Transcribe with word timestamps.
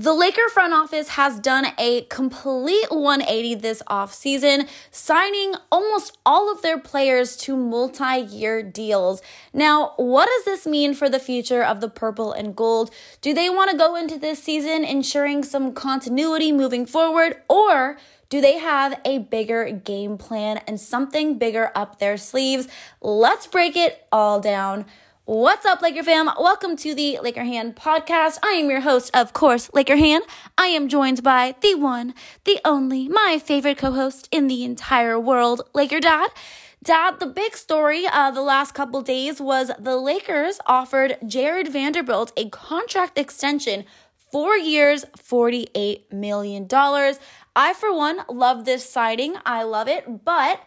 The 0.00 0.14
Laker 0.14 0.48
front 0.48 0.72
office 0.72 1.08
has 1.08 1.38
done 1.38 1.66
a 1.76 2.06
complete 2.08 2.86
180 2.90 3.56
this 3.56 3.82
offseason, 3.86 4.66
signing 4.90 5.52
almost 5.70 6.16
all 6.24 6.50
of 6.50 6.62
their 6.62 6.78
players 6.78 7.36
to 7.36 7.54
multi 7.54 8.16
year 8.16 8.62
deals. 8.62 9.20
Now, 9.52 9.92
what 9.98 10.24
does 10.24 10.46
this 10.46 10.66
mean 10.66 10.94
for 10.94 11.10
the 11.10 11.18
future 11.18 11.62
of 11.62 11.82
the 11.82 11.90
purple 11.90 12.32
and 12.32 12.56
gold? 12.56 12.90
Do 13.20 13.34
they 13.34 13.50
want 13.50 13.72
to 13.72 13.76
go 13.76 13.94
into 13.94 14.16
this 14.16 14.42
season 14.42 14.86
ensuring 14.86 15.44
some 15.44 15.74
continuity 15.74 16.50
moving 16.50 16.86
forward, 16.86 17.36
or 17.46 17.98
do 18.30 18.40
they 18.40 18.56
have 18.56 18.98
a 19.04 19.18
bigger 19.18 19.70
game 19.70 20.16
plan 20.16 20.62
and 20.66 20.80
something 20.80 21.36
bigger 21.36 21.72
up 21.74 21.98
their 21.98 22.16
sleeves? 22.16 22.68
Let's 23.02 23.46
break 23.46 23.76
it 23.76 24.06
all 24.10 24.40
down. 24.40 24.86
What's 25.26 25.66
up, 25.66 25.82
Laker 25.82 26.02
fam? 26.02 26.30
Welcome 26.40 26.76
to 26.76 26.94
the 26.94 27.18
Laker 27.22 27.44
Hand 27.44 27.76
podcast. 27.76 28.38
I 28.42 28.52
am 28.52 28.70
your 28.70 28.80
host, 28.80 29.10
of 29.12 29.34
course, 29.34 29.70
Laker 29.74 29.96
Hand. 29.96 30.24
I 30.56 30.68
am 30.68 30.88
joined 30.88 31.22
by 31.22 31.54
the 31.60 31.74
one, 31.74 32.14
the 32.44 32.58
only, 32.64 33.06
my 33.06 33.38
favorite 33.40 33.76
co 33.76 33.92
host 33.92 34.28
in 34.32 34.48
the 34.48 34.64
entire 34.64 35.20
world, 35.20 35.60
Laker 35.74 36.00
Dad. 36.00 36.30
Dad, 36.82 37.20
the 37.20 37.26
big 37.26 37.54
story 37.54 38.06
uh, 38.10 38.30
the 38.30 38.40
last 38.40 38.72
couple 38.72 39.02
days 39.02 39.42
was 39.42 39.70
the 39.78 39.98
Lakers 39.98 40.58
offered 40.66 41.18
Jarred 41.26 41.68
Vanderbilt 41.68 42.32
a 42.38 42.48
contract 42.48 43.18
extension, 43.18 43.84
four 44.32 44.56
years, 44.56 45.04
$48 45.18 46.10
million. 46.10 46.66
I, 47.54 47.74
for 47.74 47.94
one, 47.94 48.22
love 48.28 48.64
this 48.64 48.88
signing. 48.88 49.36
I 49.44 49.64
love 49.64 49.86
it. 49.86 50.24
But 50.24 50.64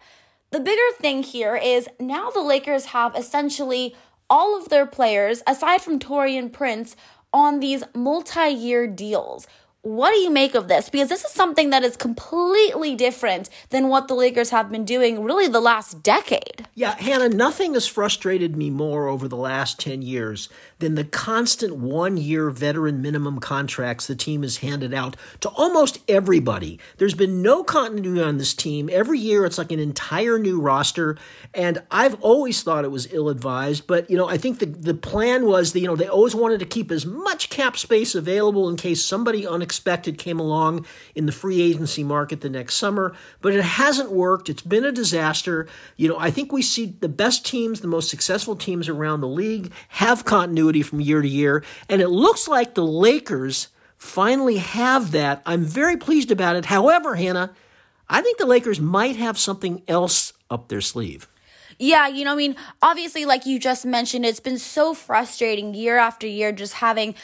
the 0.52 0.60
bigger 0.60 0.96
thing 1.00 1.24
here 1.24 1.56
is 1.56 1.88
now 1.98 2.30
the 2.30 2.40
Lakers 2.40 2.86
have 2.86 3.16
essentially 3.16 3.96
all 4.28 4.56
of 4.56 4.68
their 4.68 4.86
players, 4.86 5.42
aside 5.46 5.80
from 5.80 5.98
Taurean 5.98 6.52
Prince, 6.52 6.96
on 7.32 7.60
these 7.60 7.84
multi 7.94 8.50
year 8.50 8.86
deals. 8.86 9.46
What 9.82 10.12
do 10.12 10.18
you 10.18 10.30
make 10.30 10.54
of 10.54 10.66
this? 10.66 10.88
Because 10.88 11.10
this 11.10 11.24
is 11.24 11.30
something 11.30 11.68
that 11.68 11.84
is 11.84 11.94
completely 11.94 12.94
different 12.94 13.50
than 13.68 13.88
what 13.88 14.08
the 14.08 14.14
Lakers 14.14 14.48
have 14.48 14.70
been 14.70 14.86
doing 14.86 15.22
really 15.22 15.46
the 15.46 15.60
last 15.60 16.02
decade. 16.02 16.66
Yeah, 16.74 16.94
Hannah, 16.94 17.28
nothing 17.28 17.74
has 17.74 17.86
frustrated 17.86 18.56
me 18.56 18.70
more 18.70 19.08
over 19.08 19.28
the 19.28 19.36
last 19.36 19.78
10 19.78 20.00
years 20.00 20.48
than 20.84 20.96
the 20.96 21.04
constant 21.04 21.76
one 21.76 22.18
year 22.18 22.50
veteran 22.50 23.00
minimum 23.00 23.40
contracts 23.40 24.06
the 24.06 24.14
team 24.14 24.42
has 24.42 24.58
handed 24.58 24.92
out 24.92 25.16
to 25.40 25.48
almost 25.50 25.98
everybody. 26.08 26.78
There's 26.98 27.14
been 27.14 27.40
no 27.40 27.64
continuity 27.64 28.22
on 28.22 28.36
this 28.36 28.52
team. 28.52 28.90
Every 28.92 29.18
year 29.18 29.46
it's 29.46 29.56
like 29.56 29.72
an 29.72 29.80
entire 29.80 30.38
new 30.38 30.60
roster. 30.60 31.16
And 31.54 31.82
I've 31.90 32.20
always 32.20 32.62
thought 32.62 32.84
it 32.84 32.90
was 32.90 33.10
ill 33.12 33.30
advised. 33.30 33.86
But, 33.86 34.10
you 34.10 34.16
know, 34.18 34.28
I 34.28 34.36
think 34.36 34.58
the, 34.58 34.66
the 34.66 34.92
plan 34.92 35.46
was 35.46 35.72
that, 35.72 35.80
you 35.80 35.86
know, 35.86 35.96
they 35.96 36.06
always 36.06 36.34
wanted 36.34 36.58
to 36.60 36.66
keep 36.66 36.90
as 36.90 37.06
much 37.06 37.48
cap 37.48 37.78
space 37.78 38.14
available 38.14 38.68
in 38.68 38.76
case 38.76 39.02
somebody 39.02 39.46
unexpected 39.46 40.18
came 40.18 40.38
along 40.38 40.84
in 41.14 41.24
the 41.24 41.32
free 41.32 41.62
agency 41.62 42.04
market 42.04 42.42
the 42.42 42.50
next 42.50 42.74
summer. 42.74 43.14
But 43.40 43.54
it 43.54 43.64
hasn't 43.64 44.12
worked. 44.12 44.50
It's 44.50 44.60
been 44.60 44.84
a 44.84 44.92
disaster. 44.92 45.66
You 45.96 46.08
know, 46.10 46.18
I 46.18 46.30
think 46.30 46.52
we 46.52 46.60
see 46.60 46.94
the 47.00 47.08
best 47.08 47.46
teams, 47.46 47.80
the 47.80 47.88
most 47.88 48.10
successful 48.10 48.54
teams 48.54 48.88
around 48.88 49.22
the 49.22 49.28
league 49.28 49.72
have 49.88 50.26
continuity 50.26 50.73
continuity 50.74 50.82
from 50.82 51.00
year 51.00 51.22
to 51.22 51.28
year. 51.28 51.64
And 51.88 52.02
it 52.02 52.08
looks 52.08 52.48
like 52.48 52.74
the 52.74 52.84
Lakers 52.84 53.68
finally 53.96 54.58
have 54.58 55.12
that. 55.12 55.42
I'm 55.46 55.64
very 55.64 55.96
pleased 55.96 56.30
about 56.30 56.56
it. 56.56 56.66
However, 56.66 57.14
Hannah, 57.14 57.54
I 58.08 58.22
think 58.22 58.38
the 58.38 58.46
Lakers 58.46 58.80
might 58.80 59.16
have 59.16 59.38
something 59.38 59.82
else 59.88 60.32
up 60.50 60.68
their 60.68 60.80
sleeve. 60.80 61.28
Yeah, 61.78 62.06
you 62.06 62.24
know, 62.24 62.32
I 62.32 62.36
mean, 62.36 62.56
obviously, 62.82 63.24
like 63.24 63.46
you 63.46 63.58
just 63.58 63.84
mentioned, 63.84 64.24
it's 64.24 64.40
been 64.40 64.58
so 64.58 64.94
frustrating 64.94 65.74
year 65.74 65.98
after 65.98 66.26
year 66.26 66.52
just 66.52 66.74
having 66.74 67.14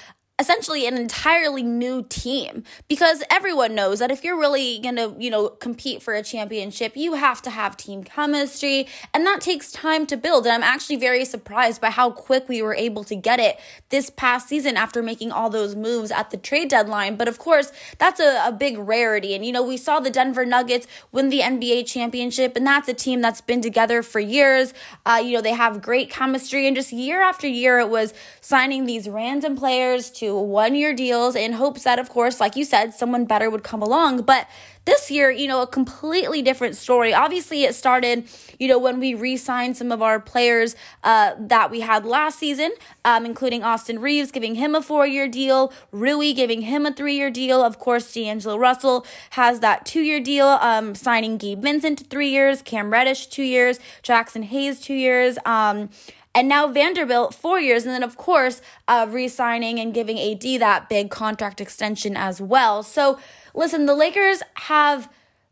essentially 0.41 0.87
an 0.87 0.97
entirely 0.97 1.63
new 1.63 2.03
team 2.09 2.65
because 2.89 3.23
everyone 3.31 3.75
knows 3.75 3.99
that 3.99 4.11
if 4.11 4.25
you're 4.25 4.39
really 4.39 4.79
going 4.79 4.97
to, 4.97 5.15
you 5.19 5.31
know, 5.31 5.51
compete 5.51 6.03
for 6.03 6.15
a 6.15 6.23
championship, 6.23 6.97
you 6.97 7.15
have 7.15 7.43
to 7.43 7.51
have 7.51 7.77
team 7.77 8.03
chemistry 8.03 8.89
and 9.13 9.27
that 9.27 9.43
takes 9.43 9.71
time 9.71 10.07
to 10.07 10.17
build. 10.17 10.47
And 10.47 10.55
I'm 10.55 10.63
actually 10.63 10.97
very 10.97 11.27
surprised 11.27 11.81
by 11.81 11.91
how 11.91 12.11
quick 12.11 12.49
we 12.49 12.63
were 12.63 12.75
able 12.75 13.05
to 13.05 13.15
get 13.15 13.39
it 13.39 13.61
this 13.91 14.09
past 14.09 14.49
season 14.49 14.79
after 14.79 15.03
making 15.03 15.31
all 15.31 15.51
those 15.51 15.77
moves 15.77 16.11
at 16.11 16.31
the 16.31 16.39
trade 16.39 16.71
deadline. 16.71 17.17
But 17.17 17.29
of 17.29 17.39
course, 17.39 17.71
that's 17.99 18.19
a, 18.19 18.43
a 18.47 18.53
big 18.53 18.79
rarity. 18.79 19.35
And, 19.35 19.45
you 19.45 19.53
know, 19.53 19.63
we 19.63 19.77
saw 19.77 20.01
the 20.01 20.11
Denver 20.11 20.47
Nuggets 20.47 20.87
win 21.13 21.29
the 21.29 21.41
NBA 21.41 21.87
championship, 21.87 22.57
and 22.57 22.67
that's 22.67 22.89
a 22.89 22.95
team 22.95 23.21
that's 23.21 23.43
been 23.43 23.61
together 23.61 24.03
for 24.03 24.21
years. 24.21 24.73
Uh, 25.05 25.21
you 25.23 25.35
know, 25.35 25.43
they 25.43 25.53
have 25.53 25.83
great 25.83 26.09
chemistry, 26.09 26.67
and 26.67 26.75
just 26.75 26.93
year 26.93 27.23
after 27.23 27.47
year, 27.47 27.79
it 27.79 27.89
was 27.89 28.15
signing 28.41 28.87
these 28.87 29.09
random 29.09 29.57
players 29.57 30.11
to 30.11 30.30
one 30.37 30.75
year 30.75 30.95
deals 30.95 31.35
in 31.35 31.53
hopes 31.53 31.85
that, 31.85 31.99
of 31.99 32.09
course, 32.09 32.41
like 32.41 32.57
you 32.57 32.65
said, 32.65 32.95
someone 32.95 33.25
better 33.25 33.51
would 33.51 33.63
come 33.63 33.83
along. 33.83 34.23
But 34.23 34.49
this 34.87 35.11
year, 35.11 35.31
you 35.31 35.47
know, 35.47 35.63
a 35.63 35.67
completely 35.67 36.43
different 36.43 36.75
story. 36.75 37.13
Obviously, 37.13 37.65
it 37.65 37.75
started, 37.75 38.27
you 38.59 38.67
know, 38.67 38.79
when 38.79 38.99
we 38.99 39.15
re 39.15 39.37
signed 39.37 39.77
some 39.77 39.93
of 39.93 40.01
our 40.01 40.19
players 40.19 40.75
uh, 41.05 41.35
that 41.39 41.71
we 41.71 41.81
had 41.81 42.05
last 42.05 42.39
season, 42.39 42.73
um, 43.05 43.27
including 43.27 43.63
Austin 43.63 44.01
Reaves 44.01 44.33
giving 44.33 44.55
him 44.55 44.75
a 44.75 44.83
four 44.83 45.07
year 45.07 45.29
deal, 45.29 45.73
Rui 45.93 46.33
giving 46.33 46.63
him 46.63 46.87
a 46.87 46.93
three 46.93 47.15
year 47.15 47.31
deal. 47.31 47.63
Of 47.63 47.79
course, 47.79 48.13
D'Angelo 48.13 48.57
Russell 48.57 49.07
has 49.31 49.61
that 49.61 49.85
two 49.85 50.01
year 50.01 50.21
deal, 50.21 50.47
um, 50.47 50.95
signing 50.95 51.37
Gabe 51.37 51.63
Vincent 51.63 51.99
to 51.99 52.05
three 52.05 52.31
years, 52.31 52.63
Cam 52.63 52.91
Reddish 52.91 53.27
two 53.27 53.43
years, 53.43 53.79
Jaxson 54.03 54.45
Hayes 54.45 54.81
two 54.81 54.95
years. 54.95 55.39
Um, 55.45 55.91
and 56.35 56.49
now 56.49 56.69
Vanderbilt, 56.69 57.35
four 57.35 57.59
years. 57.59 57.85
And 57.85 57.93
then, 57.93 58.03
of 58.03 58.17
course, 58.17 58.63
uh, 58.87 59.07
re 59.09 59.29
signing 59.29 59.79
and 59.81 59.93
giving 59.93 60.19
AD 60.19 60.61
that 60.61 60.89
big 60.89 61.11
contract 61.11 61.61
extension 61.61 62.17
as 62.17 62.41
well. 62.41 62.83
So, 62.83 63.19
listen, 63.55 63.87
the 63.87 63.95
Lakers 63.95 64.43
have 64.55 65.09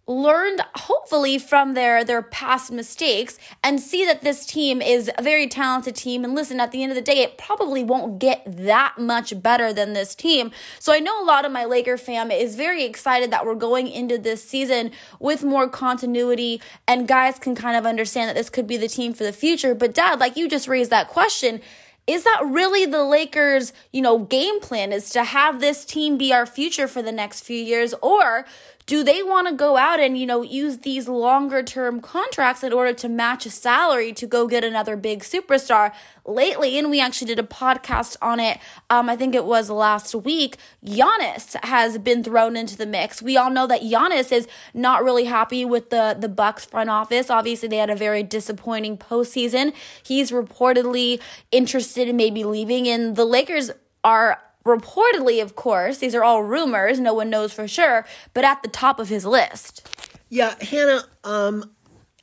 learned 0.08 0.62
hopefully 0.74 1.38
from 1.38 1.74
their 1.74 2.02
their 2.02 2.22
past 2.22 2.72
mistakes 2.72 3.38
and 3.62 3.78
see 3.78 4.06
that 4.06 4.22
this 4.22 4.46
team 4.46 4.80
is 4.80 5.10
a 5.18 5.22
very 5.22 5.46
talented 5.46 5.94
team. 5.94 6.24
And 6.24 6.34
listen 6.34 6.58
at 6.58 6.72
the 6.72 6.82
end 6.82 6.90
of 6.90 6.96
the 6.96 7.02
day 7.02 7.18
it 7.18 7.36
probably 7.36 7.84
won't 7.84 8.18
get 8.18 8.42
that 8.46 8.98
much 8.98 9.40
better 9.42 9.72
than 9.72 9.92
this 9.92 10.14
team. 10.14 10.50
So 10.80 10.92
i 10.92 10.98
know 10.98 11.22
a 11.22 11.24
lot 11.24 11.44
of 11.44 11.52
my 11.52 11.66
laker 11.66 11.98
fam 11.98 12.30
is 12.30 12.56
very 12.56 12.84
excited 12.84 13.30
that 13.30 13.44
we're 13.44 13.54
going 13.54 13.86
into 13.86 14.16
this 14.16 14.42
season 14.42 14.90
with 15.20 15.44
more 15.44 15.68
continuity 15.68 16.62
and 16.86 17.06
guys 17.06 17.38
can 17.38 17.54
kind 17.54 17.76
of 17.76 17.84
understand 17.84 18.30
that 18.30 18.36
this 18.36 18.48
could 18.48 18.66
be 18.66 18.78
the 18.78 18.88
team 18.88 19.12
for 19.12 19.24
the 19.24 19.32
future. 19.32 19.74
But 19.74 19.94
dad 19.94 20.20
like 20.20 20.36
you 20.36 20.48
just 20.48 20.68
raised 20.68 20.90
that 20.90 21.08
question 21.08 21.60
is 22.06 22.24
that 22.24 22.40
really 22.42 22.86
the 22.86 23.04
Lakers, 23.04 23.74
you 23.92 24.00
know, 24.00 24.18
game 24.18 24.60
plan 24.60 24.92
is 24.94 25.10
to 25.10 25.22
have 25.24 25.60
this 25.60 25.84
team 25.84 26.16
be 26.16 26.32
our 26.32 26.46
future 26.46 26.88
for 26.88 27.02
the 27.02 27.12
next 27.12 27.44
few 27.44 27.58
years? 27.58 27.92
Or 28.00 28.46
do 28.88 29.04
they 29.04 29.22
want 29.22 29.46
to 29.46 29.54
go 29.54 29.76
out 29.76 30.00
and 30.00 30.18
you 30.18 30.24
know 30.24 30.40
use 30.42 30.78
these 30.78 31.08
longer 31.08 31.62
term 31.62 32.00
contracts 32.00 32.64
in 32.64 32.72
order 32.72 32.94
to 32.94 33.06
match 33.08 33.44
a 33.44 33.50
salary 33.50 34.14
to 34.14 34.26
go 34.26 34.48
get 34.48 34.64
another 34.64 34.96
big 34.96 35.20
superstar? 35.20 35.92
Lately 36.24 36.78
and 36.78 36.90
we 36.90 36.98
actually 36.98 37.28
did 37.28 37.38
a 37.38 37.42
podcast 37.42 38.16
on 38.20 38.38
it 38.38 38.58
um, 38.90 39.08
i 39.08 39.16
think 39.16 39.34
it 39.34 39.46
was 39.46 39.70
last 39.70 40.14
week 40.14 40.58
Giannis 40.84 41.56
has 41.64 41.96
been 41.98 42.22
thrown 42.22 42.56
into 42.56 42.76
the 42.76 42.86
mix. 42.86 43.22
We 43.22 43.36
all 43.36 43.50
know 43.50 43.66
that 43.66 43.82
Giannis 43.82 44.30
is 44.32 44.46
not 44.74 45.04
really 45.04 45.24
happy 45.24 45.64
with 45.64 45.90
the 45.90 46.16
the 46.18 46.28
bucks 46.28 46.64
front 46.64 46.90
office. 46.90 47.30
Obviously 47.30 47.68
they 47.68 47.76
had 47.76 47.90
a 47.90 47.96
very 47.96 48.22
disappointing 48.22 48.96
postseason. 48.98 49.74
He's 50.02 50.30
reportedly 50.30 51.20
interested 51.52 52.08
in 52.08 52.16
maybe 52.16 52.44
leaving 52.44 52.88
and 52.88 53.16
the 53.16 53.24
lakers 53.24 53.70
are 54.04 54.40
reportedly, 54.64 55.42
of 55.42 55.56
course, 55.56 55.98
these 55.98 56.14
are 56.14 56.24
all 56.24 56.42
rumors, 56.42 57.00
no 57.00 57.14
one 57.14 57.30
knows 57.30 57.52
for 57.52 57.66
sure, 57.68 58.06
but 58.34 58.44
at 58.44 58.62
the 58.62 58.68
top 58.68 58.98
of 58.98 59.08
his 59.08 59.24
list. 59.24 59.88
Yeah, 60.28 60.54
Hannah, 60.60 61.04
um, 61.24 61.70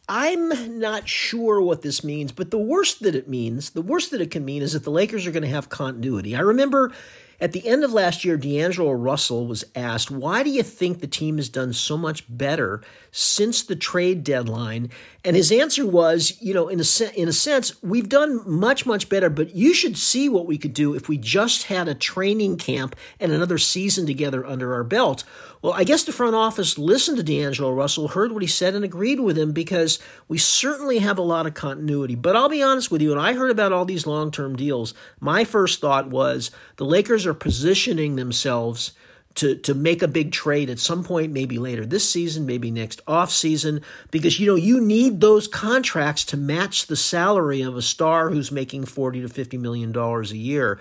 I'm 0.08 0.80
not 0.80 1.08
sure 1.08 1.62
what 1.62 1.82
this 1.82 2.04
means, 2.04 2.32
but 2.32 2.52
the 2.52 2.60
worst 2.60 3.02
that 3.02 3.16
it 3.16 3.28
means, 3.28 3.72
the 3.72 3.82
worst 3.82 4.12
that 4.12 4.22
it 4.22 4.30
can 4.30 4.46
mean 4.46 4.62
is 4.62 4.74
that 4.74 4.84
the 4.84 4.92
Lakers 4.92 5.26
are 5.26 5.32
going 5.32 5.44
to 5.44 5.50
have 5.50 5.70
continuity. 5.70 6.36
I 6.36 6.42
remember 6.42 6.92
at 7.40 7.52
the 7.52 7.68
end 7.68 7.84
of 7.84 7.92
last 7.92 8.24
year, 8.24 8.38
D'Angelo 8.38 8.94
Russell 8.94 9.46
was 9.46 9.66
asked, 9.76 10.10
Why 10.10 10.44
do 10.44 10.50
you 10.50 10.64
think 10.64 11.00
the 11.00 11.08
team 11.08 11.38
has 11.38 11.50
done 11.50 11.74
so 11.74 11.98
much 11.98 12.24
better 12.30 12.82
since 13.12 13.62
the 13.64 13.76
trade 13.76 14.24
deadline? 14.24 14.90
And 15.24 15.36
his 15.36 15.52
answer 15.52 15.86
was, 15.86 16.38
You 16.42 16.54
know, 16.54 16.70
in 16.70 16.80
a, 16.80 17.20
in 17.20 17.28
a 17.28 17.34
sense, 17.34 17.82
we've 17.84 18.10
done 18.10 18.42
much, 18.50 18.86
much 18.86 19.10
better, 19.10 19.30
but 19.30 19.56
you 19.56 19.74
should 19.74 19.98
see 19.98 20.30
what 20.30 20.48
we 20.48 20.58
could 20.58 20.74
do 20.74 20.94
if 20.94 21.10
we 21.10 21.18
just 21.18 21.64
had 21.64 21.88
a 21.88 21.96
training 21.96 22.58
camp 22.58 22.96
and 23.20 23.32
another 23.32 23.58
season 23.58 24.06
together 24.06 24.46
under 24.46 24.74
our 24.74 24.84
belt. 24.84 25.24
Well, 25.62 25.74
I 25.74 25.84
guess 25.84 26.04
the 26.04 26.12
front 26.12 26.36
office 26.36 26.78
listened 26.78 27.18
to 27.18 27.24
D'Angelo 27.24 27.74
Russell, 27.74 28.10
heard 28.10 28.32
what 28.32 28.44
he 28.44 28.48
said, 28.48 28.76
and 28.76 28.86
agreed 28.86 29.20
with 29.20 29.36
him 29.36 29.52
because 29.52 29.98
we 30.28 30.38
certainly 30.38 31.00
have 31.00 31.18
a 31.18 31.24
lot 31.24 31.48
of 31.48 31.56
continuity. 31.56 32.14
But 32.14 32.36
I'll 32.36 32.50
be 32.50 32.62
honest 32.62 32.92
with 32.92 33.02
you, 33.02 33.10
when 33.10 33.18
I 33.18 33.34
heard 33.34 33.50
about 33.50 33.72
all 33.72 33.84
these 33.84 34.06
long 34.06 34.30
term 34.30 34.56
deals, 34.56 34.94
my 35.20 35.44
first 35.44 35.82
thought 35.82 36.12
was 36.12 36.52
the 36.78 36.86
Lakers 36.86 37.25
are 37.26 37.34
positioning 37.34 38.16
themselves 38.16 38.94
to 39.36 39.56
to 39.56 39.74
make 39.74 40.02
a 40.02 40.08
big 40.08 40.32
trade 40.32 40.70
at 40.70 40.80
some 40.80 41.04
point 41.04 41.32
maybe 41.32 41.58
later 41.58 41.86
this 41.86 42.10
season 42.10 42.46
maybe 42.46 42.72
next 42.72 43.02
off 43.06 43.30
season 43.30 43.82
because 44.10 44.40
you 44.40 44.48
know 44.48 44.56
you 44.56 44.80
need 44.80 45.20
those 45.20 45.48
contracts 45.48 46.24
to 46.24 46.38
match 46.38 46.88
the 46.88 46.96
salary 46.96 47.62
of 47.62 47.76
a 47.76 47.82
star 47.82 48.30
who's 48.30 48.52
making 48.52 48.86
40 48.86 49.22
to 49.22 49.28
50 49.28 49.58
million 49.58 49.92
dollars 49.92 50.32
a 50.32 50.38
year 50.38 50.80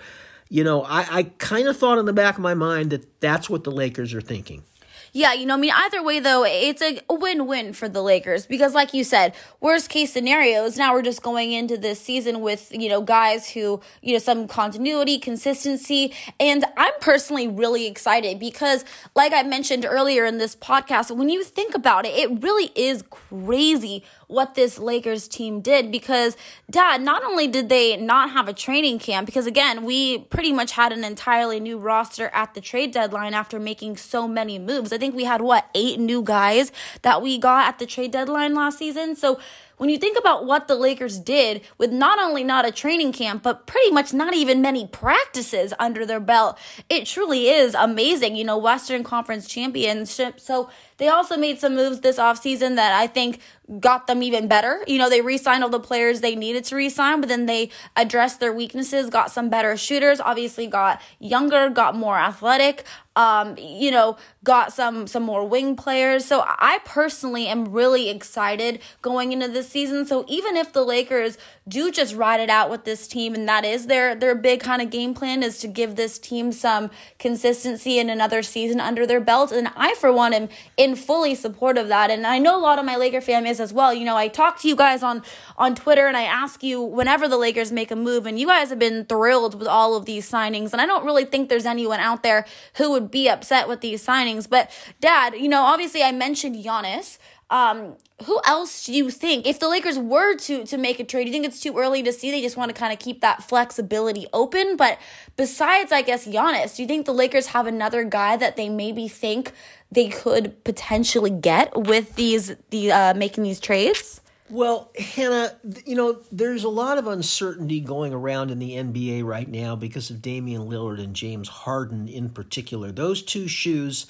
you 0.49 0.63
know, 0.63 0.83
I, 0.83 1.07
I 1.11 1.23
kind 1.37 1.67
of 1.67 1.77
thought 1.77 1.97
in 1.97 2.05
the 2.05 2.13
back 2.13 2.35
of 2.35 2.41
my 2.41 2.53
mind 2.53 2.91
that 2.91 3.19
that's 3.19 3.49
what 3.49 3.63
the 3.63 3.71
Lakers 3.71 4.13
are 4.13 4.21
thinking. 4.21 4.63
Yeah, 5.13 5.33
you 5.33 5.45
know, 5.45 5.55
I 5.55 5.57
mean, 5.57 5.71
either 5.73 6.03
way, 6.03 6.19
though, 6.19 6.43
it's 6.45 6.81
a 6.81 6.99
win 7.09 7.47
win 7.47 7.73
for 7.73 7.87
the 7.87 8.01
Lakers 8.01 8.45
because, 8.45 8.73
like 8.73 8.93
you 8.93 9.03
said, 9.03 9.33
worst 9.61 9.89
case 9.89 10.11
scenarios, 10.13 10.77
now 10.77 10.93
we're 10.93 11.01
just 11.01 11.21
going 11.21 11.51
into 11.51 11.77
this 11.77 11.99
season 11.99 12.41
with, 12.41 12.71
you 12.71 12.89
know, 12.89 13.01
guys 13.01 13.49
who, 13.49 13.81
you 14.01 14.13
know, 14.13 14.19
some 14.19 14.47
continuity, 14.47 15.17
consistency. 15.17 16.13
And 16.39 16.65
I'm 16.77 16.93
personally 17.01 17.47
really 17.47 17.87
excited 17.87 18.39
because, 18.39 18.85
like 19.15 19.33
I 19.33 19.43
mentioned 19.43 19.85
earlier 19.85 20.25
in 20.25 20.37
this 20.37 20.55
podcast, 20.55 21.15
when 21.15 21.29
you 21.29 21.43
think 21.43 21.75
about 21.75 22.05
it, 22.05 22.15
it 22.15 22.43
really 22.43 22.71
is 22.75 23.03
crazy 23.09 24.03
what 24.27 24.55
this 24.55 24.79
Lakers 24.79 25.27
team 25.27 25.61
did 25.61 25.91
because, 25.91 26.35
Dad, 26.69 27.01
not 27.01 27.23
only 27.23 27.47
did 27.47 27.69
they 27.69 27.97
not 27.97 28.31
have 28.31 28.47
a 28.47 28.53
training 28.53 28.99
camp, 28.99 29.25
because 29.25 29.45
again, 29.47 29.83
we 29.83 30.19
pretty 30.19 30.51
much 30.51 30.71
had 30.71 30.91
an 30.91 31.03
entirely 31.03 31.59
new 31.59 31.77
roster 31.77 32.29
at 32.33 32.53
the 32.53 32.61
trade 32.61 32.91
deadline 32.91 33.33
after 33.33 33.59
making 33.59 33.97
so 33.97 34.27
many 34.27 34.57
moves. 34.59 34.91
I 34.91 34.97
think 34.97 35.15
we 35.15 35.25
had, 35.25 35.41
what, 35.41 35.69
eight 35.75 35.99
new 35.99 36.21
guys 36.21 36.71
that 37.01 37.21
we 37.21 37.37
got 37.37 37.67
at 37.67 37.79
the 37.79 37.85
trade 37.85 38.11
deadline 38.11 38.53
last 38.53 38.77
season. 38.79 39.15
So, 39.15 39.39
when 39.77 39.89
you 39.89 39.97
think 39.97 40.17
about 40.17 40.45
what 40.45 40.67
the 40.67 40.75
Lakers 40.75 41.19
did 41.19 41.61
with 41.77 41.91
not 41.91 42.19
only 42.19 42.43
not 42.43 42.65
a 42.65 42.71
training 42.71 43.13
camp, 43.13 43.43
but 43.43 43.67
pretty 43.67 43.91
much 43.91 44.13
not 44.13 44.33
even 44.33 44.61
many 44.61 44.87
practices 44.87 45.73
under 45.79 46.05
their 46.05 46.19
belt, 46.19 46.57
it 46.89 47.05
truly 47.05 47.49
is 47.49 47.75
amazing. 47.75 48.35
You 48.35 48.43
know, 48.45 48.57
Western 48.57 49.03
Conference 49.03 49.47
championship. 49.47 50.39
So 50.39 50.69
they 50.97 51.09
also 51.09 51.35
made 51.35 51.59
some 51.59 51.75
moves 51.75 51.99
this 51.99 52.17
offseason 52.17 52.75
that 52.77 52.93
I 52.93 53.07
think 53.07 53.39
got 53.79 54.07
them 54.07 54.23
even 54.23 54.47
better. 54.47 54.81
You 54.87 54.97
know, 54.97 55.09
they 55.09 55.21
re 55.21 55.37
signed 55.37 55.63
all 55.63 55.69
the 55.69 55.79
players 55.79 56.21
they 56.21 56.35
needed 56.35 56.63
to 56.65 56.75
re 56.75 56.89
sign, 56.89 57.19
but 57.19 57.27
then 57.27 57.45
they 57.45 57.69
addressed 57.95 58.39
their 58.39 58.53
weaknesses, 58.53 59.09
got 59.09 59.31
some 59.31 59.49
better 59.49 59.75
shooters, 59.75 60.21
obviously 60.21 60.67
got 60.67 61.01
younger, 61.19 61.69
got 61.69 61.95
more 61.95 62.17
athletic. 62.17 62.85
Um, 63.15 63.55
you 63.57 63.91
know, 63.91 64.17
got 64.43 64.73
some 64.73 65.07
some 65.07 65.23
more 65.23 65.47
wing 65.47 65.75
players. 65.75 66.25
So 66.25 66.43
I 66.45 66.79
personally 66.85 67.47
am 67.47 67.71
really 67.71 68.09
excited 68.09 68.79
going 69.01 69.31
into 69.31 69.47
this 69.47 69.69
season. 69.69 70.05
So 70.05 70.25
even 70.27 70.55
if 70.55 70.73
the 70.73 70.83
Lakers 70.83 71.37
do 71.67 71.91
just 71.91 72.15
ride 72.15 72.39
it 72.39 72.49
out 72.49 72.69
with 72.69 72.83
this 72.83 73.07
team 73.07 73.33
and 73.33 73.49
that 73.49 73.65
is 73.65 73.87
their 73.87 74.13
their 74.13 74.35
big 74.35 74.59
kind 74.59 74.81
of 74.81 74.91
game 74.91 75.13
plan 75.13 75.41
is 75.41 75.57
to 75.59 75.67
give 75.67 75.95
this 75.95 76.19
team 76.19 76.51
some 76.51 76.91
consistency 77.17 77.97
in 77.97 78.09
another 78.09 78.43
season 78.43 78.79
under 78.79 79.07
their 79.07 79.19
belt 79.19 79.51
and 79.51 79.69
I 79.75 79.95
for 79.95 80.13
one 80.13 80.33
am 80.33 80.47
in 80.77 80.95
fully 80.95 81.33
support 81.33 81.77
of 81.77 81.87
that 81.87 82.11
and 82.11 82.27
I 82.27 82.37
know 82.37 82.55
a 82.55 82.61
lot 82.61 82.77
of 82.77 82.85
my 82.85 82.95
Laker 82.95 83.21
fam 83.21 83.47
is 83.47 83.59
as 83.59 83.73
well. 83.73 83.93
You 83.93 84.05
know, 84.05 84.15
I 84.15 84.27
talk 84.27 84.59
to 84.61 84.67
you 84.67 84.75
guys 84.75 85.01
on 85.01 85.23
on 85.57 85.73
Twitter 85.73 86.07
and 86.07 86.15
I 86.15 86.23
ask 86.23 86.61
you 86.61 86.81
whenever 86.81 87.27
the 87.27 87.37
Lakers 87.37 87.71
make 87.71 87.89
a 87.89 87.95
move 87.95 88.27
and 88.27 88.39
you 88.39 88.45
guys 88.45 88.69
have 88.69 88.79
been 88.79 89.05
thrilled 89.05 89.57
with 89.57 89.67
all 89.67 89.95
of 89.95 90.05
these 90.05 90.29
signings 90.29 90.71
and 90.71 90.81
I 90.81 90.85
don't 90.85 91.05
really 91.05 91.25
think 91.25 91.49
there's 91.49 91.65
anyone 91.65 91.99
out 91.99 92.21
there 92.21 92.45
who 92.75 93.04
would 93.05 93.11
be 93.11 93.29
upset 93.29 93.67
with 93.67 93.81
these 93.81 94.05
signings. 94.05 94.49
But 94.49 94.71
dad, 94.99 95.35
you 95.35 95.47
know, 95.47 95.61
obviously 95.61 96.03
I 96.03 96.11
mentioned 96.11 96.55
Giannis 96.55 97.17
um, 97.49 97.95
who 98.25 98.41
else 98.45 98.85
do 98.85 98.93
you 98.93 99.11
think, 99.11 99.45
if 99.45 99.59
the 99.59 99.69
Lakers 99.69 99.99
were 99.99 100.35
to 100.35 100.65
to 100.65 100.77
make 100.77 100.99
a 100.99 101.03
trade, 101.03 101.25
do 101.25 101.27
you 101.29 101.33
think 101.33 101.45
it's 101.45 101.59
too 101.59 101.77
early 101.77 102.01
to 102.03 102.11
see? 102.11 102.31
They 102.31 102.41
just 102.41 102.57
want 102.57 102.73
to 102.73 102.79
kind 102.79 102.91
of 102.91 102.99
keep 102.99 103.21
that 103.21 103.43
flexibility 103.43 104.25
open. 104.33 104.77
But 104.77 104.97
besides, 105.35 105.91
I 105.91 106.01
guess 106.01 106.25
Giannis, 106.25 106.75
do 106.75 106.81
you 106.81 106.87
think 106.87 107.05
the 107.05 107.13
Lakers 107.13 107.47
have 107.47 107.67
another 107.67 108.03
guy 108.03 108.35
that 108.37 108.55
they 108.55 108.69
maybe 108.69 109.07
think 109.07 109.51
they 109.91 110.09
could 110.09 110.63
potentially 110.63 111.29
get 111.29 111.75
with 111.77 112.15
these 112.15 112.55
the 112.71 112.91
uh, 112.91 113.13
making 113.13 113.43
these 113.43 113.59
trades? 113.59 114.21
Well, 114.49 114.91
Hannah, 114.97 115.55
you 115.85 115.95
know, 115.95 116.19
there's 116.31 116.63
a 116.63 116.69
lot 116.69 116.99
of 116.99 117.07
uncertainty 117.07 117.79
going 117.79 118.13
around 118.13 118.51
in 118.51 118.59
the 118.59 118.73
NBA 118.73 119.23
right 119.23 119.49
now 119.49 119.75
because 119.75 120.11
of 120.11 120.21
Damian 120.21 120.69
Lillard 120.69 121.03
and 121.03 121.15
James 121.15 121.49
Harden 121.49 122.07
in 122.07 122.29
particular. 122.29 122.91
Those 122.91 123.23
two 123.23 123.47
shoes 123.47 124.05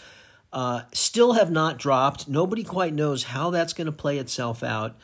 uh, 0.51 0.81
still 0.91 1.33
have 1.33 1.51
not 1.51 1.77
dropped. 1.77 2.27
Nobody 2.27 2.65
quite 2.65 2.93
knows 2.93 3.23
how 3.23 3.49
that's 3.49 3.71
going 3.71 3.85
to 3.85 3.93
play 3.93 4.17
itself 4.17 4.61
out. 4.61 4.97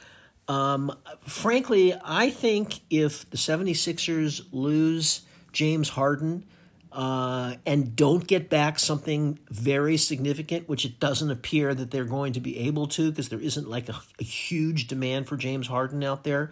Um, 0.50 0.98
frankly, 1.25 1.94
I 2.04 2.30
think 2.30 2.81
if 2.89 3.30
the 3.30 3.38
76ers 3.38 4.45
lose 4.51 5.22
James 5.54 5.89
Harden 5.89 6.45
uh, 6.91 7.55
and 7.65 7.95
don't 7.95 8.27
get 8.27 8.49
back 8.49 8.77
something 8.77 9.39
very 9.49 9.95
significant, 9.95 10.67
which 10.67 10.83
it 10.83 10.99
doesn't 10.99 11.31
appear 11.31 11.73
that 11.73 11.89
they're 11.91 12.03
going 12.03 12.33
to 12.33 12.41
be 12.41 12.57
able 12.59 12.88
to 12.88 13.11
because 13.11 13.29
there 13.29 13.39
isn't 13.39 13.69
like 13.69 13.88
a, 13.88 13.95
a, 14.19 14.23
huge 14.23 14.88
demand 14.88 15.27
for 15.27 15.38
James 15.38 15.67
Harden 15.67 16.03
out 16.03 16.25
there, 16.25 16.51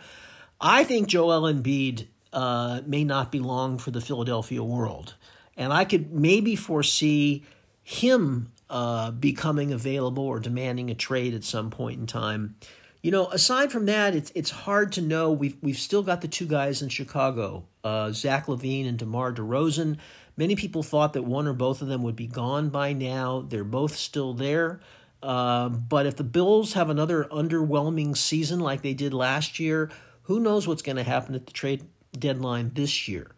I 0.62 0.86
think 0.86 1.10
Joel 1.10 1.42
Embiid 1.42 2.08
uh, 2.32 2.82
may 2.86 3.04
not 3.04 3.34
be 3.34 3.40
long 3.40 3.78
for 3.78 3.92
the 3.92 4.00
Philadelphia 4.00 4.64
world. 4.64 5.16
And 5.58 5.74
I 5.74 5.84
could 5.84 6.14
maybe 6.14 6.56
foresee 6.56 7.44
him 7.84 8.54
uh, 8.70 9.12
becoming 9.12 9.74
available 9.74 10.24
or 10.24 10.40
demanding 10.40 10.90
a 10.90 10.96
trade 10.96 11.34
at 11.34 11.44
some 11.44 11.70
point 11.70 12.00
in 12.00 12.08
time. 12.08 12.56
You 13.02 13.12
know, 13.12 13.28
aside 13.28 13.72
from 13.72 13.86
that, 13.86 14.14
it's 14.14 14.32
it's 14.36 14.52
hard 14.52 14.92
to 14.94 15.02
know. 15.02 15.32
We've 15.32 15.56
we've 15.62 15.78
still 15.78 16.04
got 16.04 16.22
the 16.22 16.28
two 16.28 16.46
guys 16.46 16.82
in 16.82 16.90
Chicago, 16.90 17.66
uh, 17.84 18.12
Zach 18.12 18.48
LaVine 18.48 18.88
and 18.88 18.98
DeMar 19.00 19.34
DeRozan. 19.34 19.98
Many 20.40 20.56
people 20.56 20.84
thought 20.84 21.12
that 21.14 21.24
one 21.24 21.48
or 21.48 21.54
both 21.54 21.82
of 21.82 21.90
them 21.90 22.02
would 22.04 22.16
be 22.16 22.26
gone 22.26 22.70
by 22.70 22.94
now. 22.94 23.42
They're 23.42 23.66
both 23.66 23.98
still 23.98 24.34
there. 24.34 24.80
Uh, 25.22 25.68
but 25.68 26.06
if 26.06 26.16
the 26.16 26.24
Bulls 26.24 26.72
have 26.74 26.90
another 26.90 27.26
underwhelming 27.26 28.16
season 28.16 28.62
like 28.62 28.82
they 28.82 28.94
did 28.94 29.14
last 29.14 29.60
year, 29.60 29.92
who 30.24 30.40
knows 30.40 30.66
what's 30.66 30.82
going 30.82 30.96
to 30.96 31.04
happen 31.04 31.36
at 31.36 31.46
the 31.46 31.52
trade 31.52 31.84
deadline 32.18 32.72
this 32.74 33.10
year? 33.10 33.32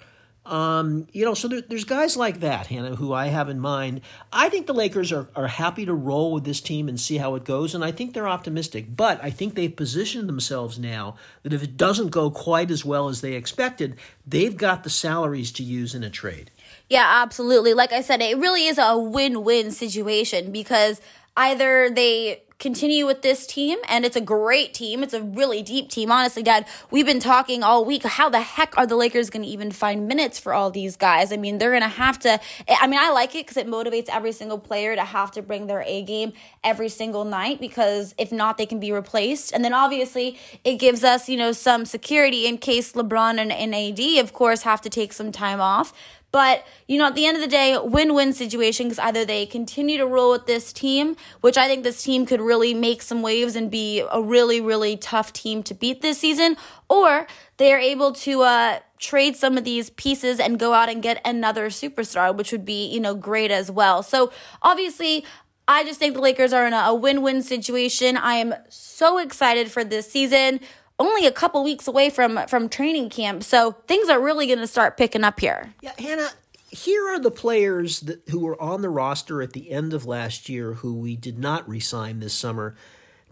Um, 0.45 1.07
you 1.12 1.25
know, 1.25 1.33
so 1.33 1.48
there, 1.48 1.62
there's 1.62 1.86
guys 1.86 2.18
like 2.18 2.42
that, 2.42 2.68
Hannah, 2.68 2.95
who 2.95 3.13
I 3.13 3.27
have 3.27 3.50
in 3.50 3.59
mind. 3.59 4.01
I 4.31 4.50
think 4.50 4.68
the 4.68 4.74
Lakers 4.74 5.12
are, 5.12 5.27
are 5.36 5.48
happy 5.48 5.86
to 5.86 5.94
roll 5.95 6.33
with 6.33 6.44
this 6.44 6.62
team 6.62 6.88
and 6.88 7.00
see 7.00 7.18
how 7.18 7.33
it 7.33 7.45
goes, 7.45 7.74
and 7.74 7.83
I 7.83 7.92
think 7.92 8.13
they're 8.13 8.27
optimistic. 8.27 8.95
But 8.95 9.24
I 9.24 9.31
think 9.31 9.56
they've 9.56 9.75
positioned 9.75 10.30
themselves 10.30 10.77
now 10.77 11.15
that 11.42 11.53
if 11.53 11.63
it 11.63 11.77
doesn't 11.77 12.09
go 12.09 12.30
quite 12.30 12.69
as 12.69 12.86
well 12.86 13.09
as 13.09 13.21
they 13.21 13.33
expected, 13.33 13.98
they've 14.25 14.56
got 14.56 14.83
the 14.83 14.89
salaries 14.92 15.51
to 15.53 15.63
use 15.63 15.95
in 15.95 16.03
a 16.03 16.09
trade. 16.12 16.51
Yeah, 16.92 17.22
absolutely. 17.24 17.74
Like 17.74 17.94
I 17.94 18.02
said, 18.02 18.22
it 18.22 18.38
really 18.38 18.66
is 18.66 18.78
a 18.78 18.98
win 18.98 19.46
win 19.46 19.72
situation 19.72 20.52
because 20.52 21.00
either 21.38 21.90
they 21.90 22.44
continue 22.60 23.06
with 23.06 23.22
this 23.22 23.48
team 23.48 23.80
and 23.88 24.04
it's 24.04 24.18
a 24.18 24.22
great 24.22 24.74
team. 24.74 25.02
It's 25.02 25.14
a 25.14 25.22
really 25.22 25.64
deep 25.64 25.90
team. 25.90 26.12
Honestly, 26.12 26.44
Dad, 26.44 26.68
we've 26.92 27.06
been 27.06 27.22
talking 27.22 27.64
all 27.64 27.86
week. 27.86 28.04
How 28.04 28.30
the 28.30 28.42
heck 28.42 28.78
are 28.78 28.86
the 28.86 28.98
Lakers 28.98 29.30
going 29.30 29.44
to 29.44 29.48
even 29.48 29.72
find 29.72 30.06
minutes 30.06 30.38
for 30.38 30.54
all 30.54 30.70
these 30.70 30.98
guys? 30.98 31.32
I 31.32 31.38
mean, 31.38 31.60
they're 31.60 31.72
going 31.72 31.82
to 31.82 31.88
have 31.88 32.20
to. 32.20 32.40
Eh, 32.68 32.76
I 32.78 32.88
mean, 32.88 33.00
I 33.00 33.10
like 33.12 33.36
it 33.36 33.48
because 33.48 33.56
it 33.56 33.68
motivates 33.68 34.10
every 34.10 34.34
single 34.34 34.60
player 34.60 34.94
to 34.94 35.06
have 35.06 35.32
to 35.32 35.42
bring 35.42 35.68
their 35.68 35.84
A 35.88 36.04
game 36.04 36.34
every 36.62 36.89
single 36.89 37.24
night 37.24 37.62
because 37.62 38.13
if 38.18 38.34
not, 38.34 38.58
they 38.58 38.65
can 38.65 38.82
be 38.82 38.92
replaced. 38.92 39.54
And 39.54 39.63
then 39.63 39.74
obviously, 39.74 40.38
it 40.65 40.75
gives 40.75 41.06
us, 41.06 41.30
you 41.30 41.38
know, 41.38 41.54
some 41.54 41.86
security 41.86 42.48
in 42.48 42.58
case 42.58 42.92
LeBron 42.92 43.39
and, 43.39 43.50
and 43.50 43.74
AD, 43.74 44.24
of 44.24 44.34
course, 44.34 44.63
have 44.63 44.82
to 44.82 44.89
take 44.89 45.13
some 45.13 45.32
time 45.32 45.62
off. 45.62 45.94
But, 46.32 46.66
you 46.88 46.98
know, 46.98 47.08
at 47.08 47.16
the 47.16 47.26
end 47.26 47.36
of 47.36 47.42
the 47.42 47.48
day, 47.48 47.78
win 47.78 48.14
win 48.14 48.32
situation 48.32 48.88
because 48.88 49.00
either 49.00 49.26
they 49.26 49.46
continue 49.46 49.98
to 49.98 50.06
roll 50.06 50.32
with 50.32 50.46
this 50.46 50.72
team, 50.72 51.18
which 51.42 51.58
I 51.58 51.68
think 51.68 51.84
this 51.84 52.02
team 52.04 52.26
could 52.26 52.40
really 52.40 52.74
make 52.74 53.02
some 53.02 53.22
waves 53.22 53.56
and 53.56 53.70
be 53.70 54.02
a 54.12 54.22
really, 54.22 54.62
really 54.62 54.96
tough 54.96 55.34
team 55.34 55.62
to 55.64 55.74
beat 55.74 56.02
this 56.02 56.20
season, 56.20 56.56
or 56.90 57.28
they 57.58 57.74
are 57.74 57.80
able 57.80 58.14
to 58.14 58.44
uh, 58.44 58.80
trade 58.98 59.36
some 59.36 59.58
of 59.58 59.66
these 59.66 59.90
pieces 59.90 60.40
and 60.40 60.58
go 60.58 60.74
out 60.74 60.88
and 60.88 61.04
get 61.04 61.20
another 61.26 61.68
superstar, 61.68 62.34
which 62.34 62.52
would 62.54 62.66
be, 62.66 62.88
you 62.88 63.02
know, 63.02 63.14
great 63.14 63.52
as 63.52 63.70
well. 63.70 64.02
So 64.02 64.32
obviously, 64.62 65.26
I 65.68 65.84
just 65.84 66.00
think 66.00 66.16
the 66.16 66.22
Lakers 66.22 66.54
are 66.54 66.66
in 66.66 66.74
a 66.74 66.94
win 66.96 67.22
win 67.22 67.42
situation. 67.42 68.16
I 68.18 68.36
am 68.36 68.54
so 68.70 69.18
excited 69.18 69.72
for 69.72 69.84
this 69.84 70.10
season 70.10 70.62
only 71.08 71.25
a 71.25 71.31
couple 71.31 71.63
weeks 71.63 71.88
away 71.88 72.10
from 72.10 72.39
from 72.48 72.70
training 72.70 73.10
camp, 73.10 73.43
so 73.43 73.72
things 73.88 74.10
are 74.10 74.20
really 74.20 74.48
going 74.48 74.60
to 74.60 74.67
start 74.67 74.98
picking 74.98 75.24
up 75.24 75.39
here. 75.39 75.74
Yeah, 75.81 75.93
Hannah, 75.98 76.29
here 76.70 77.08
are 77.10 77.20
the 77.20 77.31
players 77.31 78.01
that, 78.01 78.22
who 78.29 78.39
were 78.39 78.60
on 78.62 78.81
the 78.81 78.89
roster 78.89 79.41
at 79.41 79.53
the 79.53 79.72
end 79.72 79.93
of 79.93 80.05
last 80.05 80.50
year 80.50 80.75
who 80.75 80.96
we 80.96 81.15
did 81.15 81.38
not 81.38 81.67
resign 81.67 82.20
this 82.20 82.34
summer. 82.34 82.75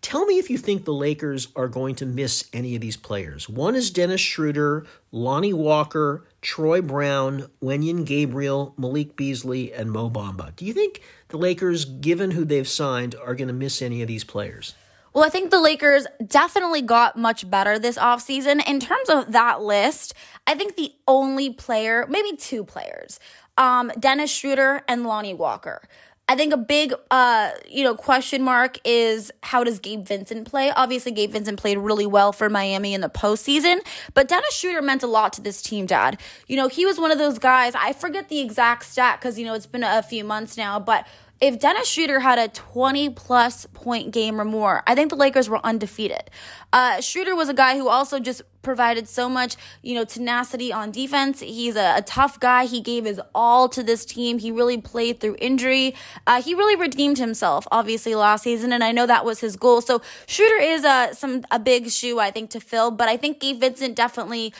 Tell 0.01 0.25
me 0.25 0.39
if 0.39 0.49
you 0.49 0.57
think 0.57 0.85
the 0.85 0.93
Lakers 0.93 1.49
are 1.57 1.67
going 1.67 1.95
to 1.95 2.05
miss 2.05 2.49
any 2.53 2.75
of 2.75 2.81
these 2.81 2.95
players. 2.95 3.49
One 3.49 3.75
is 3.75 3.91
Dennis 3.91 4.21
Schroeder, 4.21 4.85
Lonnie 5.11 5.53
Walker, 5.53 6.25
Troy 6.41 6.81
Brown, 6.81 7.49
Wenyen 7.61 8.05
Gabriel, 8.05 8.73
Malik 8.77 9.17
Beasley, 9.17 9.73
and 9.73 9.91
Mo 9.91 10.09
Bamba. 10.09 10.55
Do 10.55 10.65
you 10.65 10.73
think 10.73 11.01
the 11.27 11.37
Lakers, 11.37 11.83
given 11.83 12.31
who 12.31 12.45
they've 12.45 12.67
signed, 12.67 13.13
are 13.15 13.35
going 13.35 13.49
to 13.49 13.53
miss 13.53 13.81
any 13.81 14.01
of 14.01 14.07
these 14.07 14.23
players? 14.23 14.73
Well, 15.19 15.27
I 15.27 15.31
think 15.31 15.51
the 15.51 15.59
Lakers 15.59 16.07
definitely 16.25 16.81
got 16.81 17.17
much 17.17 17.49
better 17.49 17.77
this 17.77 17.97
offseason. 17.97 18.65
In 18.65 18.79
terms 18.79 19.09
of 19.09 19.33
that 19.33 19.61
list, 19.61 20.13
I 20.47 20.55
think 20.55 20.77
the 20.77 20.93
only 21.09 21.51
player, 21.51 22.07
maybe 22.07 22.37
two 22.37 22.63
players, 22.63 23.19
um, 23.57 23.91
Dennis 23.99 24.31
Schroeder 24.31 24.81
and 24.87 25.03
Lonnie 25.03 25.33
Walker. 25.33 25.81
I 26.29 26.37
think 26.37 26.53
a 26.53 26.57
big, 26.57 26.93
uh, 27.11 27.51
you 27.67 27.83
know, 27.83 27.95
question 27.95 28.43
mark 28.43 28.77
is 28.85 29.29
how 29.43 29.65
does 29.65 29.79
Gabe 29.79 30.05
Vincent 30.05 30.47
play? 30.47 30.71
Obviously, 30.71 31.11
Gabe 31.11 31.31
Vincent 31.31 31.59
played 31.59 31.79
really 31.79 32.05
well 32.05 32.31
for 32.31 32.49
Miami 32.49 32.93
in 32.93 33.01
the 33.01 33.09
postseason, 33.09 33.79
but 34.13 34.29
Dennis 34.29 34.53
Schroeder 34.53 34.81
meant 34.81 35.03
a 35.03 35.07
lot 35.07 35.33
to 35.33 35.41
this 35.41 35.61
team, 35.61 35.85
Dad. 35.85 36.17
You 36.47 36.55
know, 36.55 36.69
he 36.69 36.85
was 36.85 36.97
one 36.97 37.11
of 37.11 37.17
those 37.17 37.39
guys. 37.39 37.73
I 37.75 37.91
forget 37.91 38.29
the 38.29 38.39
exact 38.39 38.85
stat 38.85 39.19
because 39.19 39.37
you 39.37 39.43
know 39.43 39.53
it's 39.53 39.65
been 39.65 39.83
a 39.83 40.01
few 40.01 40.23
months 40.23 40.55
now, 40.55 40.79
but 40.79 41.05
if 41.41 41.59
Dennis 41.59 41.87
Schroeder 41.87 42.19
had 42.19 42.37
a 42.37 42.49
20 42.49 43.09
plus 43.11 43.65
point 43.67 44.11
game 44.11 44.39
or 44.39 44.45
more, 44.45 44.83
I 44.85 44.95
think 44.95 45.09
the 45.09 45.15
Lakers 45.15 45.47
were 45.47 45.65
undefeated. 45.65 46.29
Uh, 46.73 46.99
Schroeder 47.01 47.35
was 47.35 47.49
a 47.49 47.53
guy 47.53 47.77
who 47.77 47.87
also 47.87 48.19
just 48.19 48.41
provided 48.61 49.07
so 49.07 49.29
much, 49.29 49.55
you 49.81 49.95
know, 49.95 50.03
tenacity 50.03 50.71
on 50.73 50.91
defense. 50.91 51.39
He's 51.39 51.75
a, 51.75 51.95
a 51.97 52.01
tough 52.01 52.39
guy. 52.39 52.65
He 52.65 52.81
gave 52.81 53.05
his 53.05 53.21
all 53.33 53.69
to 53.69 53.81
this 53.81 54.05
team. 54.05 54.37
He 54.37 54.51
really 54.51 54.79
played 54.79 55.19
through 55.19 55.37
injury. 55.39 55.95
Uh, 56.27 56.41
he 56.41 56.53
really 56.53 56.75
redeemed 56.75 57.17
himself, 57.17 57.65
obviously, 57.71 58.15
last 58.15 58.43
season, 58.43 58.73
and 58.73 58.83
I 58.83 58.91
know 58.91 59.05
that 59.05 59.23
was 59.23 59.39
his 59.39 59.55
goal. 59.55 59.81
So 59.81 60.01
Schroeder 60.27 60.61
is 60.61 60.83
a 60.83 61.09
some 61.13 61.43
a 61.51 61.59
big 61.59 61.89
shoe, 61.89 62.19
I 62.19 62.31
think, 62.31 62.49
to 62.51 62.59
fill. 62.59 62.91
But 62.91 63.07
I 63.07 63.15
think 63.17 63.39
Gabe 63.39 63.61
Vincent 63.61 63.95
definitely 63.95 64.53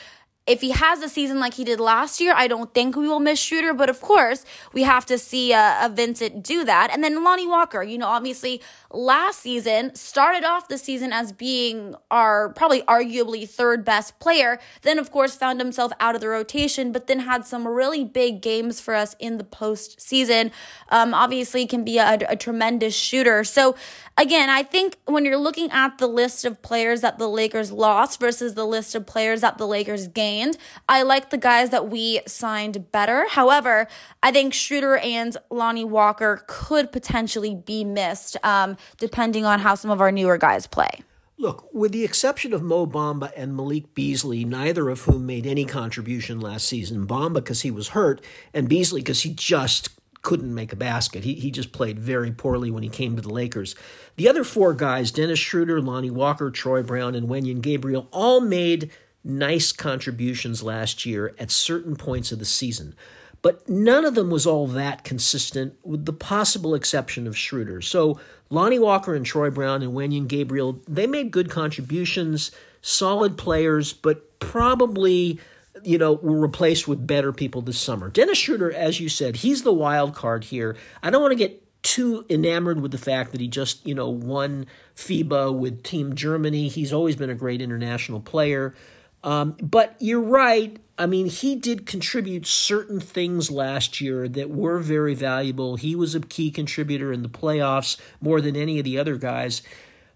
if 0.50 0.62
he 0.62 0.72
has 0.72 1.04
a 1.04 1.08
season 1.08 1.40
like 1.40 1.54
he 1.54 1.64
did 1.64 1.80
last 1.80 2.20
year, 2.20 2.34
I 2.36 2.48
don't 2.48 2.74
think 2.74 2.96
we 2.96 3.08
will 3.08 3.20
miss 3.20 3.40
Schroeder. 3.40 3.72
But 3.72 3.88
of 3.88 4.02
course, 4.02 4.44
we 4.74 4.82
have 4.82 5.06
to 5.06 5.20
see 5.20 5.54
uh, 5.54 5.86
a 5.86 5.90
Vincent 5.90 6.44
do 6.44 6.66
that. 6.66 6.90
And 6.92 7.04
then 7.04 7.24
Lonnie 7.24 7.48
Walker, 7.48 7.84
you 7.84 8.00
know, 8.00 8.08
obviously 8.08 8.60
last 8.92 9.42
season 9.42 9.94
started 9.94 10.44
off 10.44 10.68
the 10.68 10.80
season 10.80 11.14
as 11.14 11.32
being 11.32 11.94
our 12.10 12.50
probably 12.54 12.82
arguably 12.82 13.48
third 13.48 13.86
best 13.86 14.18
player. 14.18 14.60
Then, 14.82 14.98
of 14.98 15.12
course, 15.12 15.36
found 15.36 15.60
himself 15.60 15.92
out 16.00 16.16
of 16.16 16.22
the 16.22 16.30
rotation, 16.30 16.92
but 16.92 17.06
then 17.06 17.20
had 17.20 17.46
some 17.46 17.68
really 17.68 18.04
big 18.04 18.42
games 18.42 18.82
for 18.82 18.96
us 18.96 19.16
in 19.20 19.38
the 19.38 19.44
postseason. 19.44 20.50
Um, 20.90 21.14
obviously, 21.14 21.68
can 21.68 21.86
be 21.86 22.00
a, 22.00 22.18
a 22.28 22.36
tremendous 22.36 22.96
shooter. 22.96 23.44
So 23.44 23.76
again, 24.18 24.50
I 24.50 24.64
think 24.64 24.98
when 25.06 25.26
you're 25.26 25.38
looking 25.38 25.70
at 25.72 26.00
the 26.00 26.08
list 26.08 26.44
of 26.44 26.62
players 26.64 27.02
that 27.02 27.20
the 27.20 27.30
Lakers 27.30 27.72
lost 27.72 28.20
versus 28.20 28.56
the 28.56 28.66
list 28.66 28.96
of 28.96 29.06
players 29.06 29.42
that 29.42 29.60
the 29.60 29.68
Lakers 29.68 30.08
gained, 30.08 30.39
I 30.88 31.04
like 31.04 31.30
the 31.30 31.38
guys 31.38 31.70
that 31.70 31.90
we 31.90 32.22
signed 32.28 32.92
better. 32.92 33.28
However, 33.30 33.88
I 34.24 34.32
think 34.32 34.54
Schroeder 34.54 34.98
and 34.98 35.36
Lonnie 35.50 35.86
Walker 35.86 36.44
could 36.48 36.92
potentially 36.92 37.56
be 37.56 37.84
missed, 37.84 38.38
um, 38.44 38.78
depending 38.98 39.46
on 39.46 39.60
how 39.60 39.76
some 39.76 39.92
of 39.92 40.02
our 40.02 40.12
newer 40.12 40.38
guys 40.38 40.68
play. 40.68 40.90
Look, 41.38 41.74
with 41.74 41.94
the 41.94 42.04
exception 42.04 42.52
of 42.54 42.62
Mo 42.62 42.86
Bamba 42.86 43.32
and 43.34 43.56
Malik 43.56 43.94
Beasley, 43.94 44.44
neither 44.44 44.90
of 44.90 45.04
whom 45.04 45.26
made 45.26 45.46
any 45.48 45.64
contribution 45.64 46.42
last 46.42 46.68
season. 46.68 47.08
Bamba 47.08 47.36
because 47.36 47.62
he 47.62 47.72
was 47.72 47.90
hurt, 47.90 48.22
and 48.54 48.68
Beasley 48.68 49.00
because 49.00 49.22
he 49.22 49.34
just 49.34 49.90
couldn't 50.22 50.54
make 50.54 50.74
a 50.74 50.76
basket. 50.76 51.24
He, 51.24 51.36
he 51.36 51.50
just 51.50 51.72
played 51.72 51.98
very 51.98 52.32
poorly 52.32 52.70
when 52.72 52.84
he 52.84 52.90
came 52.90 53.16
to 53.16 53.22
the 53.22 53.34
Lakers. 53.34 53.74
The 54.18 54.28
other 54.28 54.44
four 54.44 54.74
guys, 54.74 55.12
Dennis 55.12 55.40
Schroeder, 55.40 55.80
Lonnie 55.82 56.12
Walker, 56.12 56.52
Troy 56.52 56.84
Brown, 56.84 57.16
and 57.16 57.30
Wenyen 57.30 57.62
Gabriel, 57.62 58.10
all 58.12 58.42
made 58.42 58.92
nice 59.30 59.72
contributions 59.72 60.64
last 60.64 61.06
year 61.06 61.34
at 61.40 61.52
certain 61.52 61.96
points 61.96 62.32
of 62.32 62.40
the 62.40 62.46
season. 62.46 62.96
But 63.42 63.70
none 63.70 64.04
of 64.04 64.16
them 64.16 64.30
was 64.30 64.46
all 64.46 64.68
that 64.68 65.04
consistent, 65.04 65.76
with 65.84 66.06
the 66.06 66.14
possible 66.14 66.76
exception 66.76 67.26
of 67.26 67.38
Schroeder. 67.38 67.82
So 67.82 68.20
Lonnie 68.50 68.80
Walker 68.80 69.16
and 69.16 69.26
Troy 69.26 69.50
Brown 69.50 69.82
and 69.82 69.94
Wenyen 69.94 70.28
Gabriel, 70.28 70.82
they 70.88 71.08
made 71.08 71.32
good 71.32 71.50
contributions, 71.50 72.52
solid 72.82 73.38
players, 73.38 73.94
but 73.94 74.40
probably 74.40 75.40
you 75.84 75.98
know, 75.98 76.14
were 76.14 76.40
replaced 76.40 76.88
with 76.88 77.06
better 77.06 77.32
people 77.32 77.62
this 77.62 77.80
summer. 77.80 78.10
Dennis 78.10 78.38
Schroeder, 78.38 78.72
as 78.72 79.00
you 79.00 79.10
said, 79.10 79.38
he's 79.38 79.64
the 79.64 79.74
wild 79.74 80.16
card 80.16 80.46
here. 80.46 80.76
I 81.02 81.10
don't 81.10 81.22
want 81.22 81.32
to 81.32 81.38
get 81.38 81.64
too 81.82 82.26
enamored 82.30 82.82
with 82.82 82.92
the 82.92 82.98
fact 82.98 83.32
that 83.32 83.42
he 83.42 83.48
just, 83.48 83.86
you 83.86 83.96
know, 83.96 84.10
won 84.10 84.66
FIBA 84.96 85.58
with 85.58 85.84
Team 85.84 86.16
Germany. 86.16 86.68
He's 86.68 86.92
always 86.92 87.16
been 87.16 87.30
a 87.30 87.36
great 87.36 87.62
international 87.62 88.20
player. 88.20 88.76
Um, 89.24 89.58
but 89.62 89.96
you're 90.00 90.22
right. 90.22 90.78
I 90.98 91.06
mean, 91.06 91.28
he 91.28 91.56
did 91.56 91.86
contribute 91.86 92.46
certain 92.46 93.00
things 93.00 93.50
last 93.50 94.02
year 94.02 94.28
that 94.28 94.50
were 94.50 94.80
very 94.80 95.14
valuable. 95.14 95.76
He 95.76 95.96
was 95.96 96.16
a 96.16 96.20
key 96.20 96.52
contributor 96.52 97.12
in 97.12 97.24
the 97.24 97.30
playoffs 97.30 97.98
more 98.22 98.42
than 98.42 98.56
any 98.56 98.80
of 98.80 98.86
the 98.86 98.98
other 98.98 99.16
guys. 99.16 99.62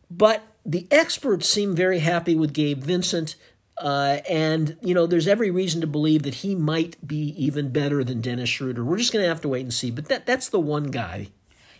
But 0.10 0.44
the 0.66 0.88
experts 0.92 1.48
seem 1.48 1.76
very 1.76 2.00
happy 2.00 2.36
with 2.36 2.54
Gabe 2.54 2.84
Vincent. 2.84 3.36
Uh, 3.78 4.20
and, 4.30 4.78
you 4.82 4.94
know, 4.94 5.08
there's 5.08 5.28
every 5.28 5.52
reason 5.52 5.82
to 5.82 5.88
believe 5.88 6.24
that 6.24 6.36
he 6.36 6.54
might 6.54 7.06
be 7.06 7.34
even 7.38 7.70
better 7.70 8.04
than 8.04 8.22
Dennis 8.22 8.50
Schroeder. 8.50 8.84
We're 8.84 8.98
just 8.98 9.12
going 9.12 9.24
to 9.24 9.30
have 9.30 9.42
to 9.42 9.50
wait 9.50 9.64
and 9.64 9.74
see. 9.74 9.90
But 9.90 10.10
that 10.10 10.26
that's 10.26 10.50
the 10.50 10.60
one 10.60 10.86
guy. 10.86 11.30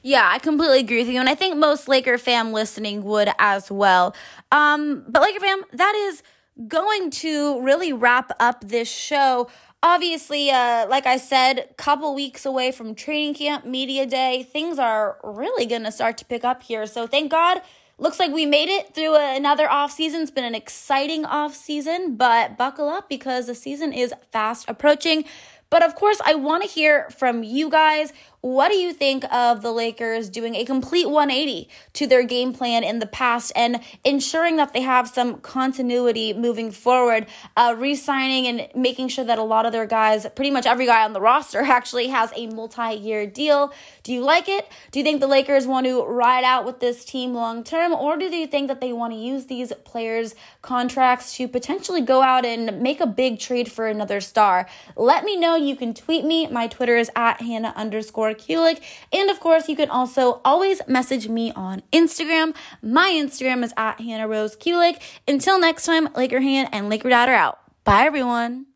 Yeah, 0.02 0.28
I 0.30 0.40
completely 0.40 0.80
agree 0.80 1.00
with 1.00 1.10
you. 1.10 1.20
And 1.20 1.30
I 1.30 1.36
think 1.36 1.56
most 1.56 1.88
Laker 1.88 2.18
fam 2.18 2.52
listening 2.52 3.04
would 3.04 3.30
as 3.40 3.72
well. 3.72 4.16
Um, 4.52 5.06
but 5.08 5.22
Laker 5.22 5.40
fam, 5.40 5.64
that 5.72 5.96
is 5.96 6.24
going 6.68 7.10
to 7.10 7.62
really 7.62 7.94
wrap 7.94 8.32
up 8.40 8.62
this 8.68 8.90
show. 8.90 9.50
Obviously, 9.82 10.50
uh, 10.50 10.88
like 10.88 11.06
I 11.06 11.18
said, 11.18 11.76
couple 11.78 12.16
weeks 12.16 12.46
away 12.46 12.72
from 12.72 12.96
training 12.96 13.34
camp, 13.34 13.66
media 13.66 14.06
day, 14.06 14.44
things 14.44 14.80
are 14.80 15.18
really 15.24 15.66
going 15.66 15.84
to 15.84 15.92
start 15.92 16.18
to 16.20 16.26
pick 16.26 16.44
up 16.44 16.64
here. 16.64 16.86
So 16.86 17.06
thank 17.06 17.32
God 17.32 17.62
looks 17.98 18.20
like 18.20 18.32
we 18.32 18.46
made 18.46 18.70
it 18.70 18.94
through 18.94 19.16
another 19.16 19.70
off 19.70 19.92
season. 19.92 20.22
It's 20.22 20.32
been 20.32 20.46
an 20.46 20.56
exciting 20.56 21.26
off 21.26 21.56
season, 21.56 22.16
but 22.16 22.58
buckle 22.58 22.88
up 22.88 23.10
because 23.10 23.48
the 23.48 23.56
season 23.56 23.92
is 23.92 24.14
fast 24.32 24.70
approaching. 24.70 25.26
But 25.70 25.84
of 25.84 25.96
course, 25.96 26.22
I 26.24 26.36
want 26.36 26.64
to 26.64 26.70
hear 26.70 27.10
from 27.10 27.44
you 27.44 27.70
guys. 27.70 28.14
What 28.44 28.72
do 28.72 28.76
you 28.76 28.92
think 28.92 29.24
of 29.34 29.62
the 29.62 29.72
Lakers 29.72 30.28
doing 30.28 30.56
a 30.56 30.66
complete 30.66 31.10
180 31.10 31.70
to 31.94 32.06
their 32.06 32.26
game 32.26 32.52
plan 32.52 32.84
in 32.84 33.00
the 33.00 33.06
past 33.06 33.54
and 33.56 33.80
ensuring 34.04 34.58
that 34.58 34.74
they 34.74 34.82
have 34.82 35.08
some 35.08 35.40
continuity 35.40 36.34
moving 36.34 36.70
forward, 36.70 37.28
uh, 37.56 37.74
re 37.78 37.96
signing 37.96 38.46
and 38.46 38.68
making 38.76 39.08
sure 39.08 39.24
that 39.24 39.40
a 39.40 39.44
lot 39.44 39.66
of 39.66 39.72
their 39.72 39.86
guys, 39.86 40.28
pretty 40.36 40.52
much 40.52 40.66
every 40.66 40.86
guy 40.86 41.06
on 41.06 41.14
the 41.14 41.22
roster, 41.22 41.60
actually 41.64 42.08
has 42.08 42.34
a 42.36 42.48
multi 42.48 42.94
year 42.94 43.26
deal? 43.26 43.72
Do 44.04 44.12
you 44.12 44.20
like 44.22 44.50
it? 44.50 44.70
Do 44.92 45.00
you 45.00 45.06
think 45.06 45.22
the 45.22 45.28
Lakers 45.28 45.66
want 45.66 45.86
to 45.86 46.04
ride 46.04 46.44
out 46.44 46.66
with 46.66 46.82
this 46.82 47.06
team 47.06 47.34
long 47.34 47.64
term, 47.64 47.94
or 47.94 48.18
do 48.18 48.26
you 48.26 48.46
think 48.46 48.68
that 48.68 48.82
they 48.82 48.92
want 48.92 49.14
to 49.14 49.18
use 49.18 49.46
these 49.46 49.72
players' 49.86 50.36
contracts 50.62 51.38
to 51.38 51.48
potentially 51.48 52.02
go 52.02 52.22
out 52.22 52.44
and 52.44 52.82
make 52.82 53.00
a 53.00 53.08
big 53.08 53.40
trade 53.40 53.72
for 53.72 53.88
another 53.88 54.20
star? 54.20 54.68
Let 54.98 55.24
me 55.24 55.38
know. 55.38 55.56
You 55.56 55.78
can 55.78 55.94
tweet 55.94 56.26
me. 56.26 56.48
My 56.48 56.68
Twitter 56.68 56.98
is 56.98 57.10
at 57.16 57.40
Hannah 57.40 57.74
Kulik. 58.34 58.82
And 59.12 59.30
of 59.30 59.40
course, 59.40 59.70
you 59.70 59.76
can 59.76 59.90
also 59.90 60.42
always 60.44 60.82
message 60.88 61.28
me 61.28 61.52
on 61.54 61.84
Instagram. 61.92 62.56
My 62.82 63.10
Instagram 63.10 63.64
is 63.64 63.74
at 63.78 64.00
Hannah 64.00 64.28
Rose 64.28 64.56
Kulik. 64.56 65.02
Until 65.28 65.60
next 65.60 65.86
time, 65.86 66.10
Laker 66.16 66.42
Hand 66.42 66.70
and 66.72 66.90
Laker 66.90 67.10
Dad 67.10 67.30
are 67.30 67.36
out. 67.36 67.60
Bye, 67.84 68.06
everyone. 68.06 68.73